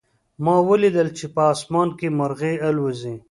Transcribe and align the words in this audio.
ما 0.43 0.55
ولیدل 0.69 1.07
چې 1.17 1.25
په 1.33 1.41
آسمان 1.53 1.89
کې 1.99 2.07
مرغۍ 2.19 2.55
الوزي 2.67 3.15